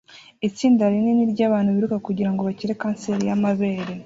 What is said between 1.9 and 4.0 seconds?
kugirango bakire kanseri yamabere